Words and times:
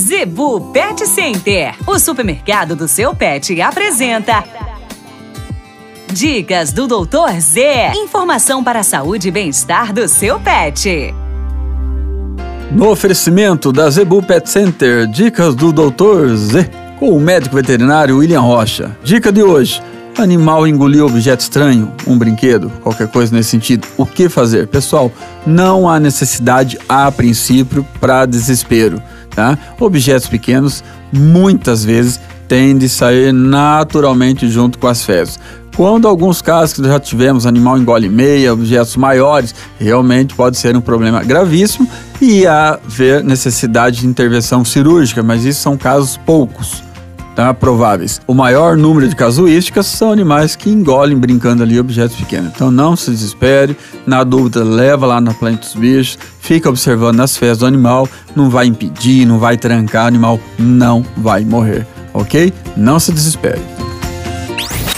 Zebu 0.00 0.72
Pet 0.72 1.06
Center, 1.06 1.74
o 1.86 1.98
supermercado 1.98 2.74
do 2.74 2.88
seu 2.88 3.14
pet, 3.14 3.60
apresenta. 3.60 4.42
Dicas 6.10 6.72
do 6.72 6.86
Doutor 6.86 7.38
Z. 7.38 7.92
Informação 7.94 8.64
para 8.64 8.80
a 8.80 8.82
saúde 8.82 9.28
e 9.28 9.30
bem-estar 9.30 9.92
do 9.92 10.08
seu 10.08 10.40
pet. 10.40 11.14
No 12.72 12.88
oferecimento 12.88 13.70
da 13.70 13.90
Zebu 13.90 14.22
Pet 14.22 14.48
Center, 14.48 15.06
dicas 15.06 15.54
do 15.54 15.70
Doutor 15.70 16.34
Z, 16.34 16.70
com 16.98 17.10
o 17.10 17.20
médico 17.20 17.54
veterinário 17.54 18.16
William 18.16 18.40
Rocha. 18.40 18.96
Dica 19.04 19.30
de 19.30 19.42
hoje: 19.42 19.82
animal 20.16 20.66
engoliu 20.66 21.04
objeto 21.04 21.42
estranho, 21.42 21.92
um 22.06 22.16
brinquedo, 22.16 22.70
qualquer 22.82 23.08
coisa 23.08 23.36
nesse 23.36 23.50
sentido. 23.50 23.86
O 23.98 24.06
que 24.06 24.30
fazer? 24.30 24.66
Pessoal, 24.66 25.12
não 25.46 25.86
há 25.86 26.00
necessidade 26.00 26.78
a 26.88 27.12
princípio 27.12 27.86
para 28.00 28.24
desespero, 28.24 29.02
tá? 29.30 29.58
Objetos 29.78 30.28
pequenos 30.28 30.84
muitas 31.12 31.84
vezes 31.84 32.20
tendem 32.48 32.86
a 32.86 32.90
sair 32.90 33.32
naturalmente 33.32 34.48
junto 34.48 34.78
com 34.78 34.86
as 34.86 35.04
fezes. 35.04 35.38
Quando 35.76 36.08
alguns 36.08 36.42
casos 36.42 36.76
que 36.76 36.82
já 36.82 36.98
tivemos, 36.98 37.46
animal 37.46 37.78
engole 37.78 38.08
meia, 38.08 38.52
objetos 38.52 38.96
maiores, 38.96 39.54
realmente 39.78 40.34
pode 40.34 40.58
ser 40.58 40.76
um 40.76 40.80
problema 40.80 41.22
gravíssimo 41.22 41.88
e 42.20 42.46
haver 42.46 43.22
necessidade 43.22 44.00
de 44.00 44.06
intervenção 44.06 44.64
cirúrgica, 44.64 45.22
mas 45.22 45.44
isso 45.44 45.60
são 45.60 45.76
casos 45.76 46.18
poucos 46.18 46.89
tá, 47.40 47.54
prováveis. 47.54 48.20
O 48.26 48.34
maior 48.34 48.76
número 48.76 49.08
de 49.08 49.16
casuísticas 49.16 49.86
são 49.86 50.12
animais 50.12 50.54
que 50.54 50.68
engolem 50.68 51.16
brincando 51.16 51.62
ali 51.62 51.80
objetos 51.80 52.16
pequenos. 52.16 52.52
Então 52.54 52.70
não 52.70 52.94
se 52.94 53.10
desespere, 53.10 53.76
na 54.06 54.22
dúvida 54.22 54.62
leva 54.62 55.06
lá 55.06 55.20
na 55.20 55.32
planta 55.32 55.60
dos 55.60 55.74
bichos, 55.74 56.18
fica 56.40 56.68
observando 56.68 57.20
as 57.20 57.36
fezes 57.36 57.58
do 57.58 57.66
animal, 57.66 58.06
não 58.36 58.50
vai 58.50 58.66
impedir, 58.66 59.24
não 59.24 59.38
vai 59.38 59.56
trancar, 59.56 60.04
o 60.04 60.08
animal 60.08 60.40
não 60.58 61.04
vai 61.16 61.44
morrer, 61.44 61.86
ok? 62.12 62.52
Não 62.76 63.00
se 63.00 63.10
desespere. 63.10 63.79